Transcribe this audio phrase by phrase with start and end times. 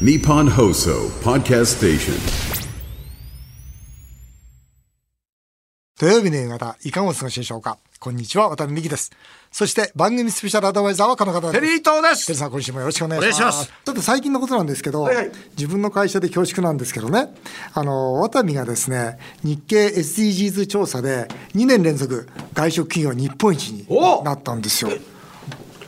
[0.00, 2.14] Nippon Hoso Podcast Station.
[6.00, 7.78] 土曜日の夕方、いかがお過ごしでしょうか？
[8.00, 9.12] こんにちは、渡辺美希です。
[9.52, 11.52] そして、番組スペシャルアドバイザーはこの方です。
[11.54, 13.36] テリー東ですテリーさん、今週もよろしくお願いします。
[13.36, 17.32] しますちょっと最近のことなんですけど、はいはい自分の会社で恐縮なんですけどね、
[17.72, 24.90] あの、渡辺がですね、日経 SDGs 調査で2年連続外食企業日本一におなったんですよ。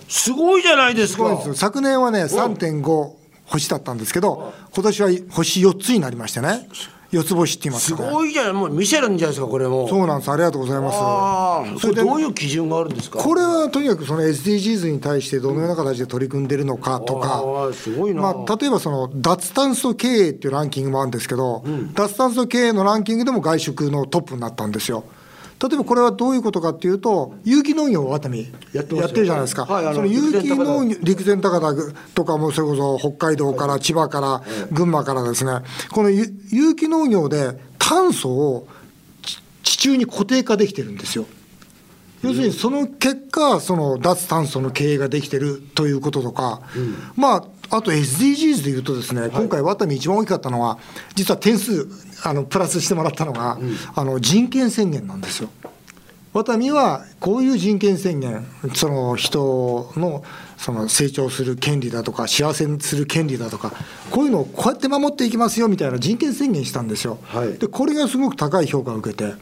[0.08, 6.68] すごいじゃないですか昨年はね、3.5星だったんですけど、今年は星4つになりましてね、
[7.12, 8.10] 4つ星って言いますすかね。
[8.10, 10.30] ごいじゃないもうミシェルンじゃないですかこれもそうなんです。
[10.30, 10.98] ありがとうございます。
[10.98, 13.20] ああそれでどういう基準があるんですか？
[13.20, 25.04] これはとにかくその SDGs に対してどのような形で取り組んでいるのかとか、あーすごいなまあ、例えばその脱炭素経営っていうランキングもあるんですけど、脱炭素経営のランキングでも外食のトップになったんですよ。
[25.58, 31.74] 例えばこれはどういうことかっていうと、有機農業を熱海やってるじゃないですか、はいその有機農業、陸前高田
[32.14, 35.52] とかもそれこそ北海道から千葉から群馬からですね、
[35.92, 38.68] この有有機農業で炭素を
[39.22, 41.26] 地地中に固定化できてるんですよ。
[42.22, 46.60] 要するにその結果、その脱炭素の経営ができてるということとか、
[47.14, 50.78] まあ、あと SDGs でいうとですね、今回、ワタミ一番大きかったのは、
[51.14, 51.88] 実は点数、
[52.26, 53.58] あのプラスしてもらったのが、
[53.94, 55.50] あの人権宣言なんですよ。
[56.32, 60.22] ワタミはこういう人権宣言、その人の
[60.58, 63.72] その成長する権利だとか、幸せにする権利だとか、
[64.10, 67.18] こういうのをこうやって守っていきますよみたいな人権宣言したんですよ。
[67.22, 69.34] はいでこれがすごく高い評価を受けて、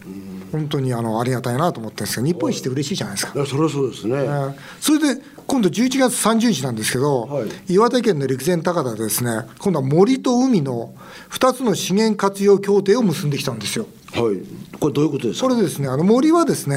[0.52, 3.32] 本当にあのありがたいなと思ってるんですけど、日本一って嬉しいじゃないですか。
[3.44, 10.94] それはそうですね、うんそれで今度11月30日なんですけど、はい岩手県の陸前高田でですね、今度は森と海の
[11.30, 13.86] 2つの資源活用協定を結んできたんですよ。
[14.14, 14.78] はい。
[14.78, 15.46] これどういうことですか？
[15.46, 16.76] それでですね、あの森はですね、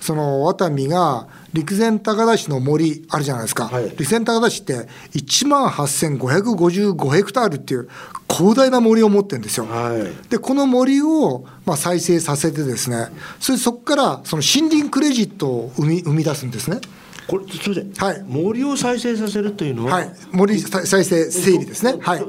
[0.00, 3.90] そのワタミが陸前高田市の森あるじゃないですか、はい。
[3.98, 7.88] 陸前高田市って1万8555ヘクタールっていう
[8.30, 9.66] 広大な森を持ってるんですよ。
[9.66, 10.28] はい。
[10.30, 13.08] でこの森をまあ再生させてですね、
[13.40, 16.78] それでそこからその森林クレジットを生み生み出すんですね。
[17.26, 18.24] これすみません、はい。
[18.26, 21.96] 森を再生させるというのは、はい、森再再生整理ですね。
[22.00, 22.24] はい。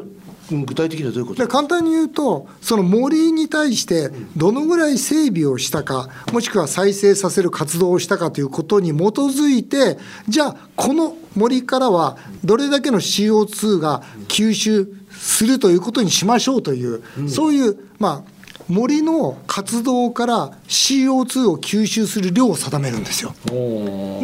[0.51, 1.41] うん具体的にはどういうこと？
[1.41, 9.97] で簡単に言うと、その森に対してどのぐらい整備をしたか、もしくは再生させる活動をしたかということに基づいて、
[10.27, 18.31] じゃあ、この森からはどれだけの CO2 が吸収するということにしましょうという、そういう、まあ、
[18.67, 23.33] 森の活動から CO2 を吸収する量を定めるんですよ。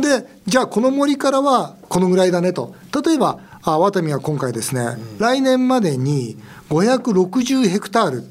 [0.01, 2.73] でじゃあこの森からはこのぐらいだねと。
[3.05, 3.39] 例えば
[3.73, 6.38] あワタミは今回ですね、来年までに
[6.69, 8.23] 560ヘクタール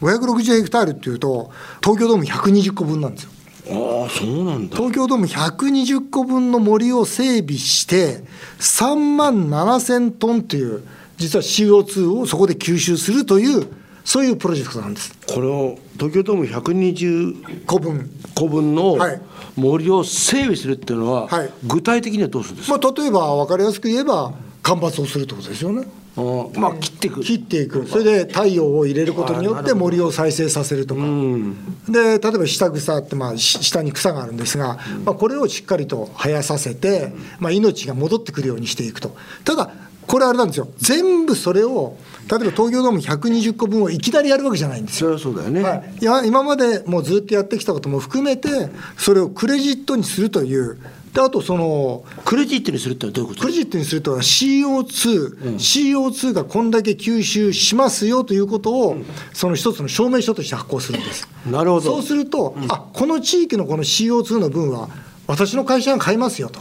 [0.00, 1.50] 560ヘクタールっていうと
[1.82, 3.30] 東京ドーム120個分なんですよ。
[3.70, 4.76] ああそうなんだ。
[4.76, 8.24] 東京ドーム120個分の森を整備して
[8.60, 10.82] 3万7000トンという
[11.18, 13.66] 実は CO2 をそこで吸収するという
[14.04, 15.14] そういうプロジェクトなんです。
[15.26, 18.74] これを東京ドーム120個分個分。
[18.74, 19.20] のはい。
[19.56, 21.50] 森を整備するっていうのは、はい。
[21.64, 24.32] 具体的にはどうするんですか、まあ、例えば分かりやすく言えば
[24.62, 25.86] 干ばつをするってことですよね。
[26.56, 27.20] まあ切っていく。
[27.20, 27.86] 切っていく。
[27.86, 31.02] それで太陽を入れることによって森を再生させるとか。
[31.88, 39.16] で例えば下草ってまあし下に草があるんですが、まあ、これをしっかりと生やさせて、まあ、命が戻ってくるようにしていくと。
[39.44, 39.70] ただ
[40.06, 40.68] これあれなんですよ。
[40.78, 41.96] 全部それを
[42.30, 45.18] 例えば東京ドーム120個分をいきなりやるわけじゃないんですよ。
[45.18, 48.48] そうだよね、はい、いや今までもうずっとやってきたことも含めて
[48.96, 50.78] それをクレジットにするという
[51.12, 53.40] であとそのクレジットにするってのはどういうこと？
[53.40, 58.96] クレジットにすると CO2、CO2 がこんだけ吸収しますよということを、
[59.32, 61.28] その一つの証明書として発行するんです。
[61.46, 61.92] なるほど。
[61.92, 64.88] そうすると、あこの地域のこの CO2 の分は、
[65.26, 66.60] 私の会社が買いますよと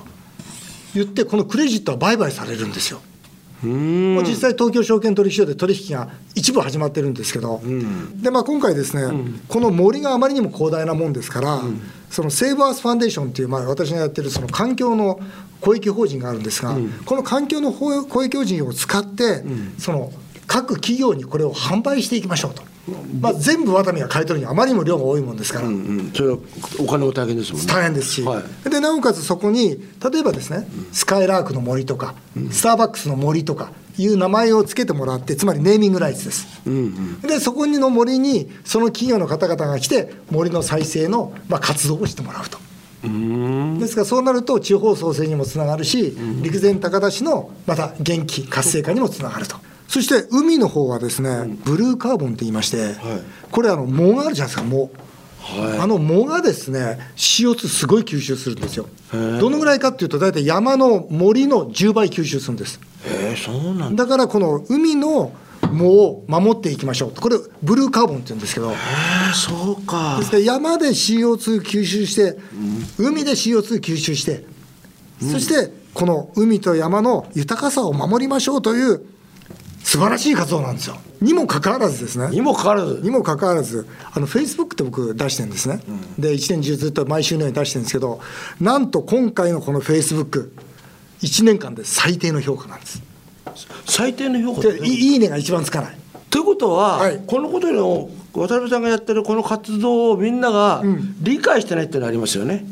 [0.94, 3.02] 言って、このクレジットは売買されるんですよ。
[3.63, 7.62] もう実際、東京証券取引所で取引が一部始まってるんですけど、
[8.22, 9.12] でまあ、今回ですね、
[9.47, 11.62] この森があまりにも広大なもんですから、
[12.09, 15.19] そのセーブ・アース・ファンデーションっていう、まあ、私がやってるその環境の
[15.59, 19.44] 公益法人があるんですが、この環境の法公益法人を使って、
[19.79, 20.12] その
[20.45, 22.63] 各企業にこれを販売していきましょうと。
[23.19, 26.38] まあ、全部ワタミが買い取るにはあまりにも量が多いもんですから、うん、それは
[26.80, 27.68] お金も大変ですもんね。
[27.68, 28.69] 大変ですし、はい。
[28.69, 29.78] でなおかつそこに
[30.12, 32.16] 例えばですね、スカイラークの森とか、
[32.51, 36.48] スターバックスの森とかいう名前を付けてもらってつまりネーミングライツです、
[37.28, 42.57] でそこにの森にその企業の方々が来て森の再生の、まあ、活動をしてもらうと。
[43.80, 49.57] ですからそうなると地方創生にもつながるし、陸前高田市のまた元気活性化にもつながると。
[49.88, 52.95] そして海の方はですね、ブルーカーボンって言いまして、
[53.51, 54.89] これあの藻があるじゃないですか藻。
[55.39, 55.80] はい。
[55.80, 58.88] あの藻がですね CO2 すごい吸収するんですよ。
[59.12, 62.80] どのぐらいかっていうと大体山の森の10倍吸収するんです。
[63.06, 64.06] えー、そうなんだ。
[64.06, 65.31] だからこの海の
[65.62, 67.12] 藻を守っていきましょう。
[67.12, 68.72] これブルーカーボンって言うんですけど。
[68.72, 70.18] えー、そうか。
[70.19, 72.38] ですから山で CO2 吸収して、
[72.98, 74.45] 海で CO2 吸収して、
[75.22, 79.01] そしてこの海と山の豊かさを守りましょうという
[79.88, 80.98] 素晴らしい活動なんですよ。
[81.22, 82.28] にもかかわらずですね。
[82.31, 85.80] にもかかわらずにもかかわらず、あのフェイスブックって僕出してるんですね。
[86.19, 88.19] で、1年中ずっと毎週のように出してるんですけど、
[88.60, 90.54] なんと今回のこのフェイスブック、
[91.22, 93.01] 1年間で最低の評価なんです。
[93.86, 95.98] 最低の評価でいいいねが一番つかない。
[96.30, 100.84] ということは、はいこのことの渡辺さんがやってるこの活動をみんなが
[101.22, 102.66] 理解してないっていうのはありますよね。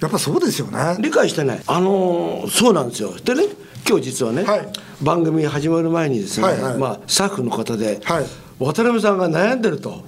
[0.00, 0.98] やっぱそうですよね。
[1.00, 1.60] 理解してない。
[1.66, 3.12] あのーそうなんですよ。
[3.24, 3.42] でね、
[3.86, 4.68] 今日実はね、はい。
[5.02, 6.78] 番組始まる前にですね、はいはい。
[6.78, 8.24] まあスタッフの方で、はい
[8.58, 10.02] 渡辺さんが悩んでると。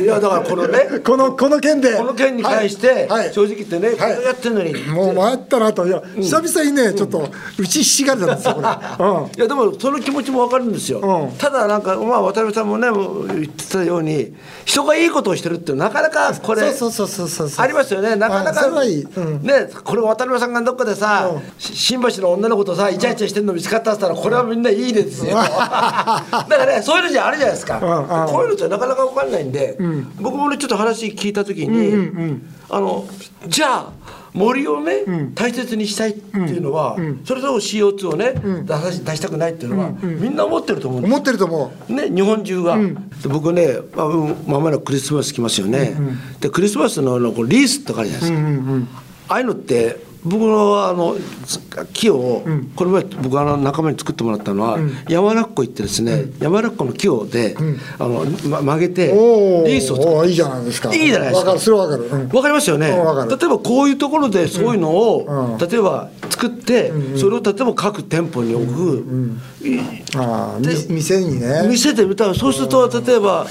[0.00, 1.96] いやだからこのね、このこの件で。
[1.96, 3.08] この件に対して、はい。
[3.08, 3.32] はい。
[3.32, 4.16] 正直言ってね、こはい。
[4.16, 4.74] れやってるのに。
[4.88, 5.86] もう参ったなと。
[5.86, 7.28] いや久々にねちょっと
[7.58, 8.68] 打ちひしがれたんですよこれ、
[9.06, 9.26] うん。
[9.26, 11.36] いやでもその気持ちも分かるんですよ、うん。
[11.38, 14.34] ただなんかまあ渡辺さんもね言ってたように
[14.64, 18.16] 人がいいことをしてるってなかなかこれそうそうそうそうそうありますよね。
[18.16, 25.34] なかなかねこれ渡辺さんがどっかでさ、新橋の女の子とさイチャイチャしてるの見つかったっつったらこれはみんないいですよ。
[25.36, 28.32] だからねそういうのじゃあるじゃないですか、うんうん。
[28.32, 29.78] こういうのってなかなか分かんないんで、
[30.20, 33.06] 僕もねちょっと話聞いた時に、あの
[33.46, 33.92] じゃあ
[34.34, 35.04] 森をね、
[35.36, 41.14] 大切にしたいっていうのは、それとも CO2 をね、出し出したくないっていうのは、みんな思ってると思うんですよ。
[41.14, 41.92] 思ってると思う。
[41.92, 44.08] ね、日本中が、で僕ね、ま
[44.46, 45.96] まもなくクリスマス来ますよね、
[46.40, 48.88] でクリスマスのあのこうリースとかあるじゃないですか、
[49.28, 51.16] ああいうのって僕のあの
[51.92, 52.42] 木を、
[52.74, 54.78] これ前僕あの仲間に作ってもらったのは、
[55.08, 57.56] 山中湖行ってですね、山中湖の木をで、
[57.98, 60.94] あのま曲げてリースをいいじゃないですか。
[60.94, 61.38] いいじゃないですか。
[61.40, 61.58] わかる。
[61.60, 65.68] それはわかる、うかりますよね、例えばこういうところでそういうのを、うん。
[65.68, 69.04] 例えば作って、それを例えば各店舗に置く、
[69.62, 69.80] い
[70.16, 71.66] あ店にね。
[71.68, 73.46] 店で見たらそうすると例えば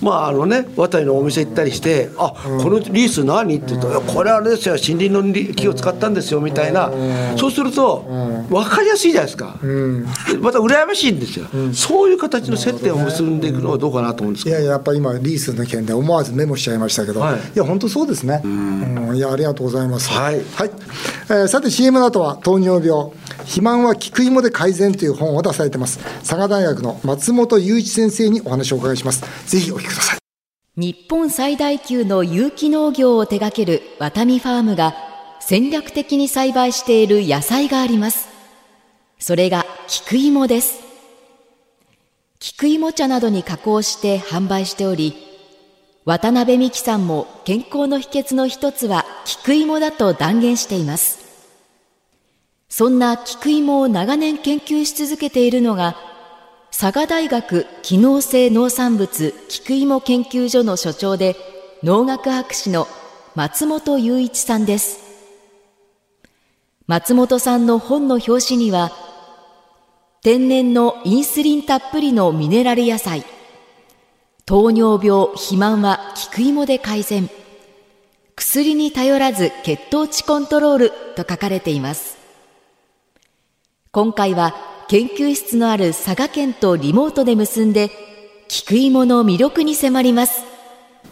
[0.00, 4.74] まああのね渡りのお店行ったりして「あこのリース何?」って言うといや「これはあれですよ。
[4.74, 6.90] 森林のリ木を使ったんですよ」みたいな。
[7.36, 8.04] そうすると
[8.50, 9.56] 分かりやすいじゃないですか。
[9.62, 11.46] でまた羨ましいんですよ。
[11.72, 14.56] そういう形の接点を結んでいくのはどうかなと思うんですけど。
[14.56, 17.36] いやいややっぱ今リースの件で思わずメモしちゃいましたけど、はい。
[17.36, 18.40] い、や本当そうですね。
[18.44, 19.16] うん。
[19.16, 20.10] いやありがとうございます。
[20.10, 20.36] はい。
[20.36, 25.98] えーさて CM の後は糖尿病肥満は菊芋で改善という本を出されてます。
[26.20, 29.24] 佐賀大学の松本雄一先生にお話をお伺いします。
[29.46, 30.18] ぜひお聞きください。
[30.76, 34.94] 日本最大級の有機農業を手掛けるワタミファームが
[35.44, 38.28] 戦略的に栽培している野菜があります。
[39.18, 40.80] それが菊芋です。
[42.38, 45.16] 菊芋茶などに加工して販売しており、
[46.04, 51.18] 渡辺美樹さんも健康の秘訣の一つは菊芋だと断言しています。
[52.68, 55.96] そんな菊芋を長年研究し続けているのが、
[56.70, 61.34] 佐賀大学機能性農産物菊芋研究所の所長で
[61.82, 62.86] 農学博士の
[63.34, 65.01] 松本雄一さんです。
[66.92, 68.92] 松本さんの本の表紙には、
[70.22, 73.24] 天然のインスリンたっぷりのミネラル野菜、
[74.44, 77.30] 糖尿病、肥満は菊芋で改善、
[78.36, 82.18] 薬に頼らず血糖値コントロールと書かれています。
[83.90, 84.54] 今回は
[84.88, 87.90] 研究室のある佐賀県とリモートで結んで、
[88.48, 90.51] 菊芋の魅力に迫ります。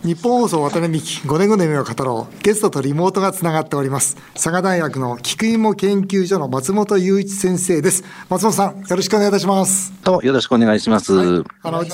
[0.03, 2.43] 日本放送渡辺美希5年後の夢を語ろう。
[2.43, 4.17] ゲストとリモートがつながっております。
[4.33, 8.03] 佐賀大学の菊芋研究所の松本雄一先生です。
[8.31, 9.93] 松本さんよろしくお願いいたします。
[10.03, 11.13] どうもよろしくお願いします。
[11.63, 11.85] あの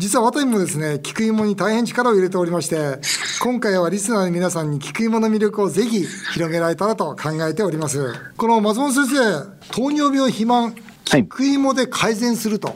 [0.00, 2.98] 実は私もですね菊芋に大変力を入れておりまして
[3.40, 8.14] 今回はリスナーの皆さんに菊芋の魅力をぜひ広げられたらと考えております。
[8.36, 10.74] この松本先生糖尿病肥満
[11.08, 11.22] はい。
[11.24, 12.74] 菊芋で改善すると、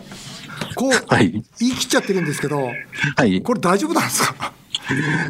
[0.76, 1.32] こう、はい。
[1.58, 2.70] 言い切っちゃってるんですけど
[3.16, 3.42] はい。
[3.42, 4.52] これ大丈夫なんですか？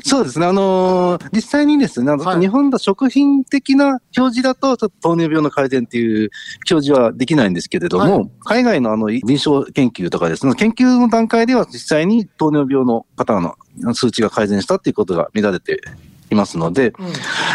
[0.05, 0.47] そうですね。
[0.47, 6.31] あのー実際にですね、日本の食品的な表示だと、ちょっと糖尿病の改善っていう
[6.71, 13.57] 表示はできないんですけれども、はい海外のあの臨床研究とかですね、研究の段階では実際に糖尿病の方の
[13.95, 15.81] 数値が改善したっていうことが見られて
[16.31, 16.93] いますので、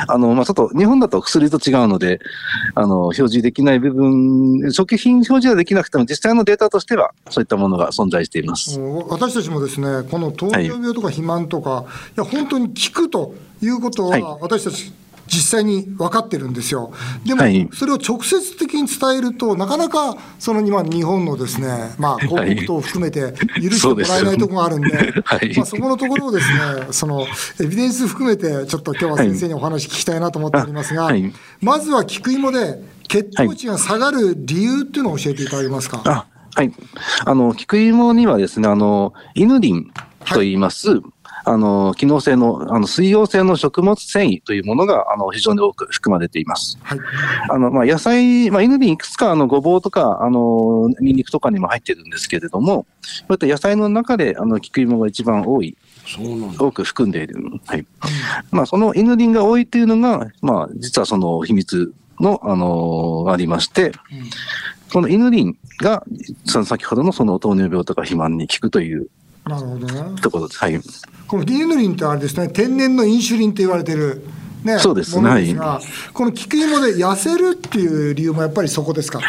[0.08, 2.20] あの、まあ、ちょっと日本だと薬と違うので、
[2.76, 8.80] あの、表示できない部分、食品表示はできなくても、実際のデータとしては、そういったものが存在しています。
[9.08, 14.24] 私たちもですねこの糖尿病とか肥満とか、い、や本当に効くということは、はい。
[14.42, 14.92] 私たち
[15.28, 16.92] 実際に分かってるんですよ。
[17.26, 25.56] でもはい、それを直接的に伝えると、なかなか、その今、日本のですね、まあ、広告等を含めて許してもらえないところがあるんで、 はい。
[25.56, 26.58] まあ、そこのところをですね、
[26.92, 27.26] その、
[27.62, 31.34] エビデンス含めて、ちょっと今日は先生にお話聞きたいなと思っておりますが、はいはい。
[31.62, 36.02] まずは菊芋で、血糖値が下がる理由っていうのを教えていただけますか？
[36.06, 36.26] あ
[36.56, 36.72] はい。
[37.26, 39.92] あの、菊芋にはですね、あの、イヌリン
[40.26, 41.02] と言います、
[41.46, 46.78] あの、機能性の、あの、水溶性の食物繊維というものが、あの、非常に多く含まれています。
[46.82, 47.00] はい。
[47.50, 52.88] あの、まあ、野菜、まあ、イヌリンいくつか、あの、ごぼうとか、あの、ニンニクとかにも入ってるんですけれども、こ
[53.30, 56.64] ういった野菜の中で、あの、菊芋が一番多い、そうなんだ。
[56.64, 57.36] 多く含んでいる。
[57.66, 57.86] はい。
[58.52, 63.92] まあ、そのイヌリンが多いというのが、まあ、実はその秘密の、あのありまして、
[64.92, 66.04] このイヌリンが、
[66.46, 69.08] その先ほどのその糖尿病とか肥満に効くという
[69.46, 70.22] なるほどね。
[70.22, 70.60] ところです。
[70.60, 70.80] はい。
[71.28, 74.24] このディエヌリンってあれですね、天然のインシュリンと言われてる、
[74.64, 75.82] ね、そうですねですが、
[76.14, 79.20] この菊芋で痩せるっていう理由もやっぱりそこですか？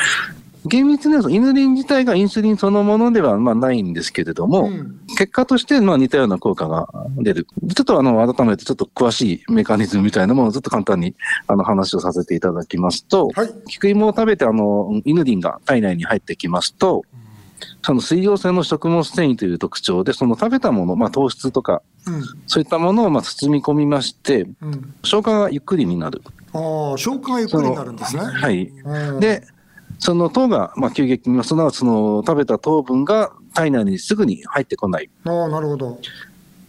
[0.66, 7.47] 厳密にはイヌリン自体がインスリンそのものではまあないんですけれども、うん結果としてまあ似たような効果が出る。
[7.75, 11.14] ちょっとあの改めてちょっと詳しいメカニズムみたいなものをちょっと簡単に
[11.47, 17.04] あの話をさせていただきますと、はい菊芋を食べてあのイヌリンが体内に入ってきますと、
[17.84, 21.82] その水溶性の食物繊維という特徴で、その食べたもの、まあ、糖質とか、
[22.46, 24.72] そういったものをまあ包み込みまして、うん。
[24.72, 24.94] うん。
[25.04, 26.22] 消化がゆっくりになる。
[26.54, 28.22] ああ、消化がゆっくりになるんですね。
[28.22, 28.68] はい。
[28.68, 29.42] うんで、
[29.98, 35.10] その糖が、まあ、急激に、すなわちその食べた糖分が体内にすぐに入ってこない。
[35.26, 35.98] ああ、なるほど。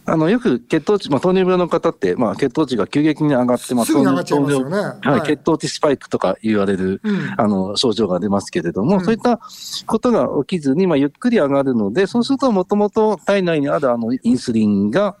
[0.08, 4.76] あの、よく血糖値、まあ、糖尿病の方って、まあ、血糖値が急激に上がって、まあ、すぐに上がっちゃいますよね。
[5.02, 7.34] はい、血糖値スパイクとか言われる、うん。
[7.36, 9.04] あの、症状が出ますけれども、うん。
[9.04, 9.40] そういった
[9.86, 15.16] ことが起きずに、まあ、ゆっくり上がるので、そうすると、もともと体内にあるあの、インスリンが、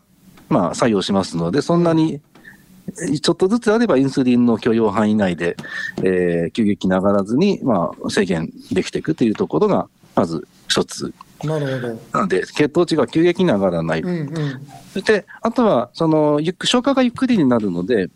[0.48, 2.20] まあ、作用しますので、そんなに、
[3.20, 5.56] ちょっとずつあればインスリンの許容範囲内で、
[6.04, 11.12] えー急激に上がらずに、まあ、制限できていくというところが、まず一つ。
[11.44, 12.00] なるほど。
[12.12, 14.00] なので、血糖値が急激に上がらない。
[14.00, 14.66] うんうん。
[14.92, 18.08] そして、あとは、その、ゆっく消化がゆっくりになるので、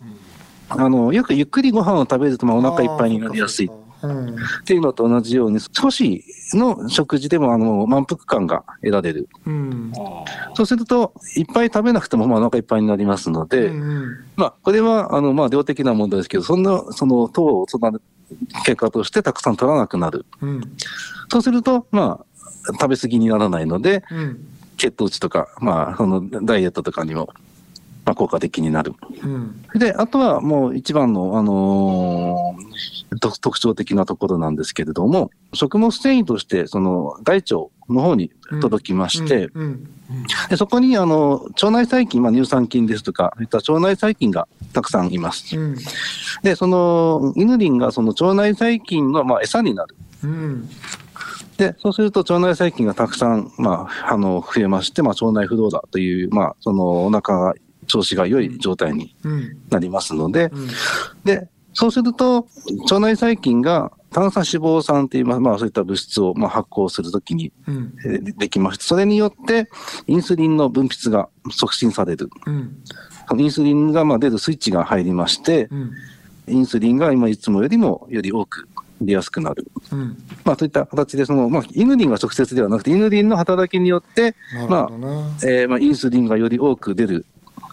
[0.69, 6.25] あの、よくゆっくりご飯を食べると、まあ、お腹いっぱいになりやすいうかそうかていうのと同じように、少し
[6.55, 9.29] の食事でも、あの、満腹感が得られる。
[9.47, 9.53] うん。
[9.53, 9.93] うん。
[10.55, 17.67] そうすると、いっぱい食べなくても、まあ、お腹いっぱいになりますので、うんうんまあ、これは、あの、まあ、量的な問題ですけど、そんな、その、糖を
[18.65, 20.25] 結果としてたくさん取らなくなる。
[20.41, 20.77] うん。
[21.31, 22.27] そうすると、まあ、
[22.67, 24.39] 食べ過ぎにならないので、うん。
[24.77, 27.31] 血糖値とか、まあ、その、ダイエットとかにも、
[28.05, 28.95] まあ、効果的になる。
[29.23, 29.63] うん。
[29.75, 37.55] で、あとはもう一番の、あのーと特徴的なところなんですけれども、食物繊維として、その大腸
[37.89, 39.85] の方に届きまして、うん。
[40.49, 45.57] でそこにあの腸内細菌、まあ、乳酸菌ですとか、そういった腸内細菌がたくさんいます。
[45.57, 45.77] うん。
[46.43, 49.97] で、そのイヌリンがその腸内細菌のまあ餌になる。
[51.65, 51.73] うん。
[51.73, 57.55] で、そうすると腸内細菌がたくさん、まあ、あの増えまして、まあ、腸内フローラという、まあ、そのお腹が
[57.87, 59.59] 調子が良い状態にうん。
[59.71, 60.69] なりますので、うん。
[61.25, 62.47] で、そうすると、
[62.83, 67.53] 腸内細菌が炭酸脂肪酸という、まあ、まあそういった物質をまあ発酵するときに
[68.39, 69.71] できまして、それによって
[70.07, 72.29] インスリンの分泌が促進される。
[72.47, 72.77] うん。
[73.39, 75.93] インスリンがまあ出るスイッチが入りまして、うん。
[76.49, 78.69] インスリンが今いつもよりもより多く
[79.01, 79.71] 出やすくなる。
[79.93, 80.17] うん。
[80.45, 84.89] まあ、そういった形で、その、まあ、イヌリンが直接ではなくて、イヌリンの働きによって、なるまあ。
[85.45, 87.27] えーまあ、インスリンがより多く出る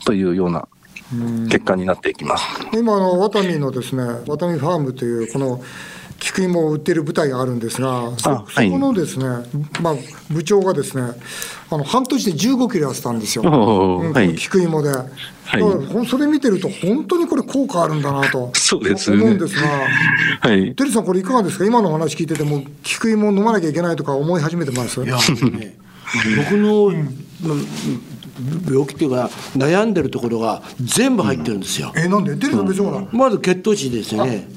[0.05, 0.67] というような
[1.13, 2.45] うん結果になっていきます。
[2.73, 5.61] 今あのワタミのですねワタミファームというこの
[6.19, 8.67] 菊芋を売ってる舞台があるんですがそ,、あはい。
[8.67, 9.25] そこのですね、
[9.81, 9.95] まあ、
[10.31, 11.11] 部長がですね
[11.69, 15.07] あの半年で15キロ痩せたんですよ、うん菊芋で、だか
[15.57, 19.17] らほんそれ見てると本当にこれ効果あるんだなとそうですね。
[19.17, 19.67] 思うんですが
[20.41, 20.75] はい。
[20.75, 21.65] テリーさんこれいかがですか？
[21.65, 25.03] 今のお話聞いてても菊芋を飲まなきゃいけないとか思い始めてます？
[25.03, 25.77] いや、ね、
[26.37, 26.91] 僕の、
[27.41, 27.55] ま
[28.69, 32.35] 病気っていうか悩んでるところが全部入ってるんですよ、えなんで？
[32.37, 34.47] テリーさん別にほら、まず血糖値ですよね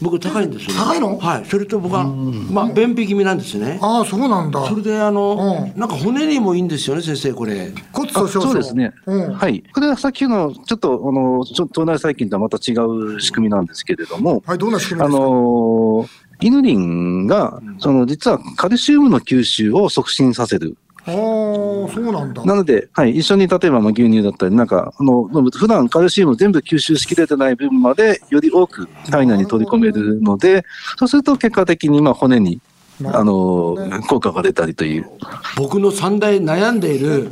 [0.00, 1.18] 僕高いんですよ、ね、高いの？
[1.18, 1.44] はい。
[1.44, 3.78] それと僕は、まあ、便秘気味なんですね。
[3.82, 4.64] ああそうなんだ。
[4.66, 7.72] それであの、うなんか骨にもいいんですよね先生これ。
[7.92, 8.92] 骨粗そうですね。
[9.06, 9.32] うん。
[9.34, 9.64] はい。
[9.74, 16.06] これはさっきの、ちょっと、あの、ちょ腸内細菌とはまた違う仕組みなんですけれども、はいどんな仕組みあですか、の、
[16.40, 20.76] イヌリンが、その、実はカルシウムの吸収を促進させる。
[21.08, 30.64] ああそうなんだなので、はい、一緒に例えばまあ牛乳だったり、なんか、あの、普段カルシウム全部吸収しきれてない分まで、より多く体内に取り込めるので、
[30.98, 32.60] そうすると結果的にまあ骨に、
[33.04, 33.76] あの、
[34.08, 35.08] 効果が出たりという。
[35.56, 37.30] 僕の三大悩んでいる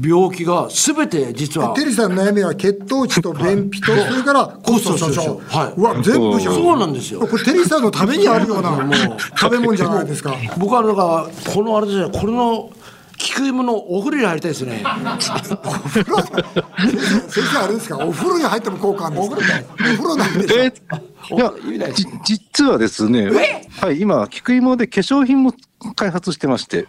[0.00, 5.40] 病気が全て実はテリーさんの悩みは血糖値と便秘と、それからコスト上昇。
[5.48, 6.54] はいうわ、全部じゃん。
[6.54, 8.76] そうなんですよこれテリーさんのためにあるような
[9.38, 10.34] 食べ物じゃないですか。
[10.58, 12.70] 僕はだからこのあれですねこれの
[13.16, 14.82] 菊芋のお風呂に入りたいですね。
[17.28, 19.36] 先生あれですか、お風呂に入っても効果あるんですか？
[19.70, 20.58] お風呂ないでしょ。
[20.58, 20.72] え
[21.28, 21.52] いや
[22.24, 23.30] 実はですね、
[23.80, 25.52] はい、今、菊芋で化粧品も
[25.96, 26.86] 開発してまして、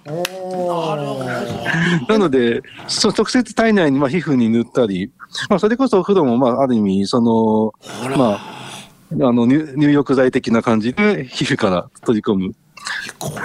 [2.07, 5.11] なので、そう直接体内に、まあ、皮膚に塗ったり、
[5.49, 7.73] まあ、それこそお風呂も、まあ、ある意味、その、
[8.15, 8.67] まあ、
[9.11, 12.53] あの入入浴剤的な感じで皮膚から取り込む。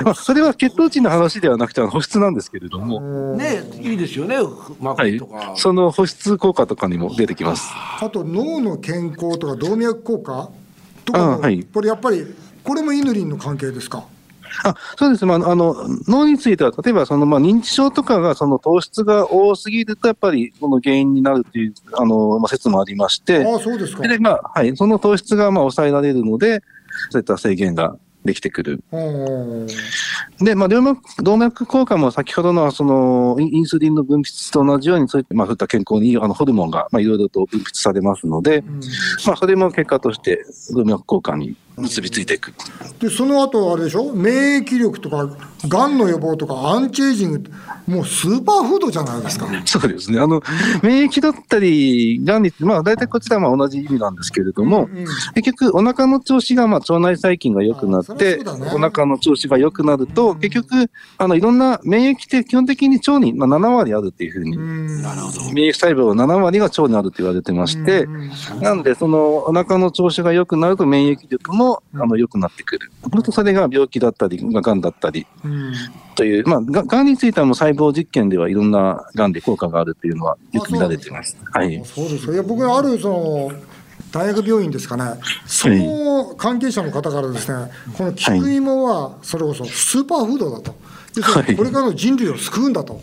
[0.05, 4.37] まあ、それは血糖値の話ではなくて、あの保湿なんですけれども、ねいいですよね。
[4.81, 7.71] マはいクとか、、その保湿効果とかにも出てきます。
[8.01, 10.51] あと脳の健康とか動脈硬化
[11.05, 11.39] とか？
[11.39, 11.65] はい。
[11.65, 12.25] これやっぱり
[12.65, 14.05] これもイヌリンの関係ですか？
[14.65, 15.75] あそうです、まあ、あの
[16.07, 24.07] 脳については、例えばその、まあ、認知症とかがその糖質が多すぎると、やっぱりこの原因になるというあの、まあ、説もありまして、ああそうですか。
[24.07, 26.63] でまあはい、その糖質がまあ抑えられるので、
[27.11, 28.83] そういった制限ができてくる。
[28.93, 29.67] うん
[30.41, 38.62] で、まあ、動脈動脈硬化も先ほどのそのインスリンの分泌と同じように、そういった、まあ、そういった健康にいいあのホルモンがまあいろいろと分泌されますので、
[39.26, 42.52] まあ、それも結果として動脈硬化に結びついていく。
[43.00, 44.12] でその後あれでしょ？
[44.14, 45.29] 免疫力とか
[45.69, 47.45] がんの予防とかアンチエイジング
[47.87, 49.49] もうスーパーフードじゃないですか。
[49.64, 50.21] そうですね。
[50.21, 50.41] あの、
[50.83, 54.88] 免疫だったり、がんに、まあ、大体こちらはまあ同じ意味なんですけれども、
[55.35, 58.45] 結局、お腹の調子が、まあ、腸内細菌が良くなっあて、ね。
[58.73, 68.07] お腹の調子が良くなると、結局、あの、いろんな免疫って基本的に腸に、まあ、7割あるっていうふうに、免疫細胞の7割が腸にあると言われてまして、
[68.61, 71.62] なんで、その、お腹の調子が良くなると免疫力も、
[71.95, 72.90] あの、良くなってくる。
[73.02, 75.26] そうするとそれが病気だったり、まあがんだったり、
[76.14, 81.37] という、まあ、ががんについてはもう細胞実験ではいろんながんで効果があるというのはよく見られています。
[81.52, 81.83] はい。
[81.85, 82.26] そうです。
[82.26, 83.52] かいや僕あるその
[84.12, 85.04] 大学病院ですかね。
[85.47, 90.75] その関係者の方からですねこの菊芋はそれこそスーパーフードだと。
[91.16, 93.00] 要するにこれからの人類を救うんだと。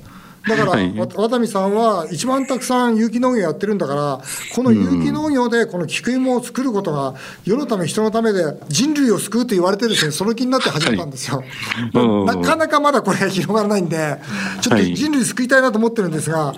[0.48, 0.98] だから、はい。
[0.98, 4.22] わ渡美さんは一番たくさん有機農業やってるんだから
[4.56, 7.16] この有機農業でこの菊芋を作ることが
[7.46, 11.44] 世のため人のためで人類を救うと言われてですねその気になって始めたんですよ、
[11.94, 12.26] うん。
[12.26, 14.18] なかなかまだこれ広がらないんで
[14.62, 16.54] ちょっとはい人類救いたいなと思ってるんですが、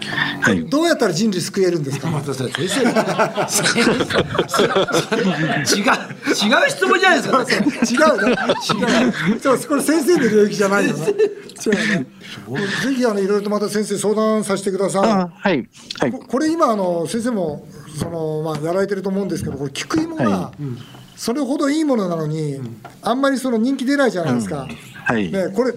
[0.53, 0.66] い。
[0.70, 2.92] どうやったら人類救えるんですか、また先生違う
[5.72, 7.42] 違う質問じゃないですか。
[7.42, 8.36] 違うね。
[9.32, 9.40] 違う。
[9.40, 11.08] そうこれ先生の領域じゃないよね。
[11.66, 12.05] 違うね。
[12.84, 15.67] ぜひあのいろいろとまた先生相談させてくださあはい。
[16.00, 16.11] はいい。
[16.11, 16.20] こ。
[16.20, 17.65] これ今あの先生も
[17.98, 20.51] そのまあやられてると思うんですけど、これ菊芋がは
[21.15, 22.59] それほどいいものなのに、
[23.01, 24.67] あんまりその人気出ないじゃないですか。
[25.05, 25.31] はい。
[25.31, 25.74] ねこれ。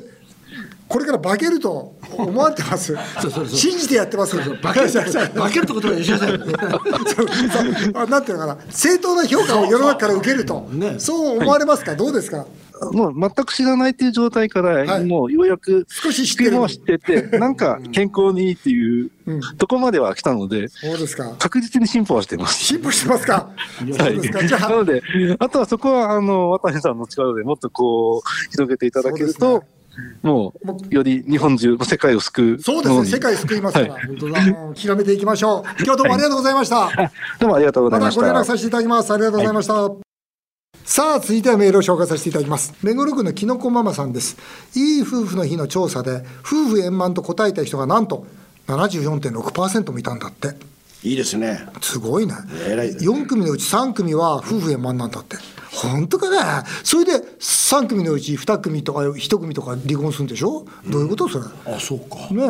[0.87, 2.95] これから化けると思われてます。
[3.49, 4.37] 信じてやってます。
[4.37, 4.91] 化ける
[5.35, 6.29] 化けるってことは吉田さん
[8.11, 12.47] なんていうのかな正当な評価を世の中から受けると、ねそう思われますか、どうですか？
[12.93, 15.05] もう全く知らないっていう状態から、はい。
[15.05, 19.11] もうようやく少し知って知ってて、 なんか健康にいいっていう
[19.59, 21.35] とこまでは来たので、そうですか。
[21.39, 22.65] 確実に進歩はしてます。
[22.65, 23.49] 進歩してますか。
[23.79, 24.47] そうですか。
[24.47, 25.03] じゃあ なので、
[25.39, 29.65] あとはそこは、あの、渡辺さんの力でもっとこう、広げていただけると、
[30.23, 30.53] も
[30.91, 34.03] う、より日本中、世界を救うそうですね、世界救いますから、はい。
[34.87, 35.83] 本めていきましょう。
[35.85, 36.91] 今日どうもありがとうございました。
[37.39, 38.05] どうもありがとうござまた。
[38.05, 38.21] いました。
[38.21, 39.13] ご連絡させていただきます。
[39.13, 40.04] ありがとうございました。
[40.87, 42.75] さあ、続いてはメールを紹介させていただきます。
[42.83, 44.37] 目黒区のきのこママさんです。
[44.77, 48.27] いい夫婦の日の調査で、夫婦円満と答えた人がなんと
[48.67, 50.55] 74.6%もいたんだって。
[51.03, 52.35] いいですねすごいね。
[52.69, 55.37] 偉い4組のうち3組は夫婦円満なんだって。
[55.73, 56.37] 本当かね？
[56.83, 60.67] それで3組のうち2組とか1組とか離婚するんでしょ？
[60.87, 61.45] どういうことそれ？
[61.75, 62.47] あそうかね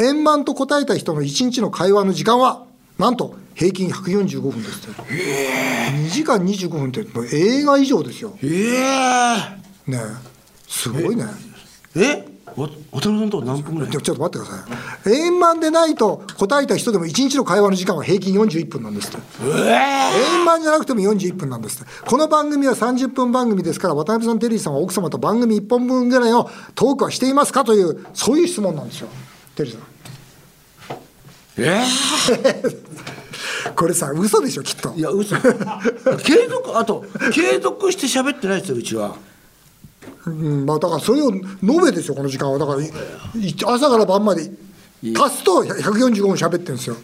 [0.00, 2.64] え、円満と答えた人の1日の会話の時間は？
[2.98, 5.02] なんと平均145分ですって。
[5.02, 8.36] 2時間25分ってもう映画以上ですよ。
[8.42, 8.46] え
[9.86, 10.00] ねえ。
[10.68, 11.24] すごいね。
[11.94, 13.90] え渡辺さんと何分ぐらい？
[13.90, 15.12] ちょっと待ってください。
[15.12, 19.18] 円満でないと答えた人でも1日の会話の時間は平均41分なんですって。
[19.44, 21.92] 円満じゃなくても41分なんですって。
[22.06, 29.08] この番組は30分番組ですから渡辺さんテリーさんは奥様と番組1本分ぐらいのトークはしていますかというそういう質問なんですよ。
[29.54, 29.82] テリーさん
[31.58, 31.82] え？
[33.74, 34.92] これさ嘘でしょきっと。
[34.96, 35.36] いや嘘。
[35.36, 39.16] 継続あと継続して喋ってないですようちは。
[40.26, 41.44] うんまあ、だからそれを述
[41.84, 42.58] べですよこの時間は。
[42.58, 42.80] だから
[43.74, 44.50] 朝から晩まで。
[45.16, 46.96] 足すと145分喋ってるんですよ。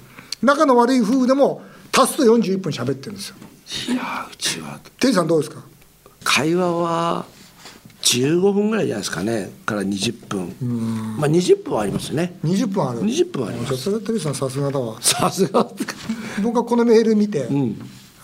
[0.43, 1.63] 仲の悪い夫婦でも
[1.97, 3.37] 足すと41分喋ってるんですよ。
[3.95, 4.81] いやうちは。
[4.99, 5.63] テリーさんどうですか？
[6.25, 7.25] 会話は
[8.03, 9.51] 15分ぐらいじゃないですかね。
[9.65, 11.17] から20分。
[11.19, 12.37] まあ20分はありますよね。
[12.45, 13.01] 20分ある。
[13.01, 13.77] 20分はあります。
[13.77, 15.01] それテリーさんさすがだわ。
[15.01, 15.71] さすが
[16.43, 17.49] 僕はこのメール見て、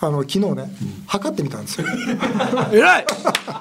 [0.01, 0.71] あの昨日ね、
[1.07, 1.87] 測ってみたんですよ。
[2.71, 3.05] 偉い！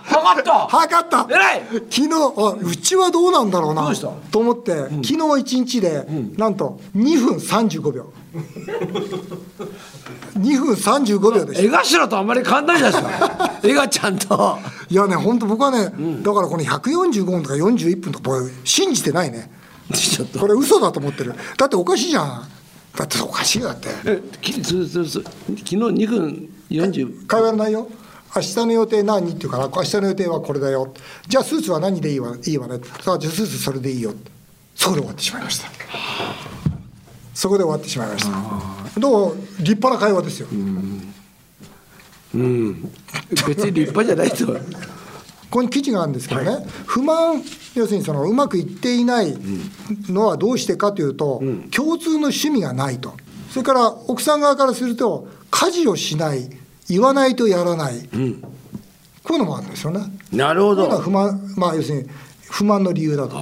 [0.05, 0.53] 測った！
[0.69, 1.27] 測った！
[1.29, 1.63] 偉い！
[1.91, 3.93] 昨日あうちはどうなんだろうな
[4.31, 8.07] と思って、昨日一日で、なんと2分35秒。
[10.39, 13.51] 2分35秒でし江頭とあんまり変わんないじゃないですか。
[13.65, 14.59] 江頭ちゃんと。
[14.91, 19.51] いやね本当僕はね、だからこの145分とか41分とか僕信じてないね。
[19.93, 20.39] ちょっと。
[20.39, 21.35] これ嘘だと思ってる。
[21.57, 22.43] だっておかしいじゃん
[22.99, 23.91] だっておかしいよだって。
[24.07, 27.89] えきそそそ昨日2分40会話の内容
[28.35, 30.93] 明日の予定何って言うから明日の予定はこれだよ。
[31.29, 32.81] じゃあスーツは何でいいわいいわね。
[33.01, 34.15] さあじゃあスーツそれでいいよ。
[34.75, 35.71] そこで終わってしまいました。
[37.35, 38.27] そこで終わってしまいまし
[38.95, 39.01] た。
[39.01, 40.49] どう立派な会話ですよ。
[43.47, 44.59] 別に立派じゃないと
[45.51, 47.43] ここに記事があるんですけどね、不満
[47.75, 49.35] 要するにそのうまくいっていない
[50.09, 53.15] のはどうしてかというと、共通の趣味がないと。
[53.51, 56.51] それから奥さん側からすると家事をしない
[56.89, 60.01] 言わないとやらない、こういうのもあるんですよね。
[60.33, 62.09] なるほこういうのはど不満まあ要するに
[62.51, 63.39] 不満の理由だと。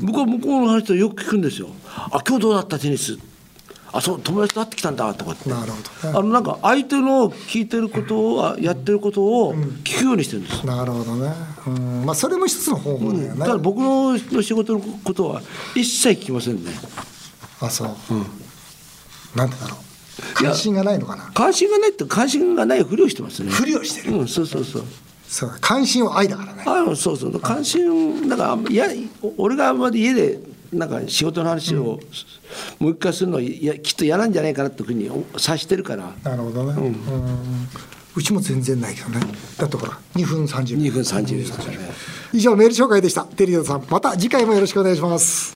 [0.00, 1.68] 僕は向こうの話とよく聞くんですよ。
[1.86, 3.16] あ今日どうだったテニス
[3.92, 5.78] あそう友達と会ってきたんだとかってなるほ
[6.12, 11.32] どあのなんか相手の聞いてることをあやってることを聞くようにしてるんです、なるほどね。
[11.66, 13.40] うん、まあそれも一つの方法だよね。
[13.40, 15.42] ただ僕の仕事のことは
[15.74, 16.72] 一切聞きませんね
[17.60, 17.88] あそう。
[19.36, 19.78] なんでだろう。
[20.34, 21.30] 関心がないのかな。
[21.32, 24.18] 関心がないって関心がないふりをしてますねふりをしてる。
[24.18, 24.84] うんそうそうそう
[25.28, 26.64] そう関心は愛だからね。
[26.66, 28.86] あのそうそう関心なんかあんまいや
[29.36, 30.38] 俺があんまり家で
[30.72, 32.00] なんか仕事の話を
[32.78, 36.72] もう一回するのはいやきっと嫌なんじゃないかなっていうふうに察してるからなるほどね。
[36.72, 37.68] うん。
[38.14, 39.20] うちも全然ないけどね。
[39.56, 40.92] だってほら2分30 2秒。
[40.92, 41.88] 分30秒ね
[42.32, 43.24] 以上メール紹介でした。
[43.24, 45.52] テリーさんまた次回もよろしくお願いします。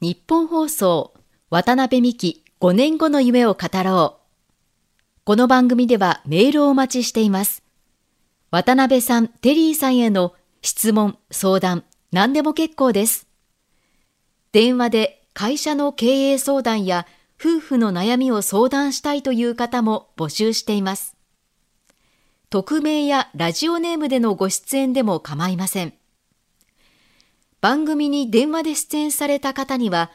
[0.00, 1.14] 日本放送
[1.50, 4.26] 渡辺美希5年後の夢を語ろう。
[5.24, 7.62] この番組ではメールをお待ちしています。
[8.50, 13.26] 渡辺さん、テリーさんへの質問、相談、何でも結構です。
[14.56, 17.06] 電話で会社の経営相談や
[17.38, 21.14] 夫婦の悩みを相談したいという方も募集しています。
[22.48, 25.92] 匿名やラジオネームでのご出演でも構いません。
[27.60, 30.10] 番組に電話で出演された方には、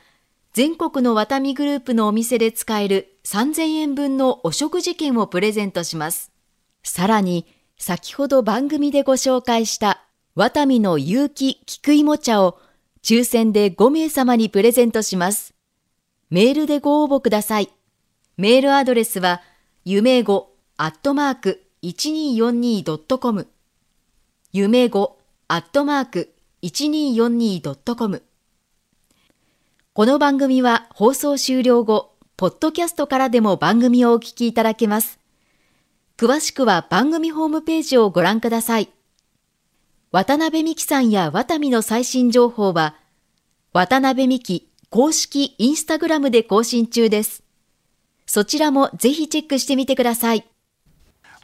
[0.54, 6.32] 全国のワタミグループのお店で使える3000円分のお食事券をプレゼントします。
[6.82, 7.46] さらに、
[7.78, 10.02] 先ほど番組でご紹介した
[10.34, 12.58] ワタミの有機菊芋茶を
[13.04, 15.54] 抽選で5名様にプレゼントします。
[16.30, 17.70] メールでご応募ください。
[18.38, 19.42] メールアドレスは、
[19.84, 23.48] 夢語アットマーク 1242.com
[24.54, 28.24] 夢語アットマーク 1242.com
[29.94, 35.20] この番組は放送終了後、ポッドキャストからでも番組をお聞きいただけます。
[36.18, 38.90] 詳しくは番組ホームページをご覧ください。
[40.12, 42.96] 渡辺美希さんや渡美の最新情報は、
[43.72, 47.44] 渡辺美希公式インスタグラムで更新中です。
[48.26, 50.46] そちらもぜひチェックしてみてください。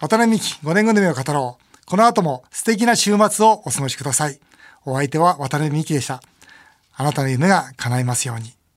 [0.02, 1.86] 渡辺美希5年後の夢を語ろう。
[1.86, 4.38] この後も素敵な週末をお過ごしください。
[4.84, 6.22] お相手は渡辺美希でした。
[6.94, 8.57] あなたの夢が叶いますように。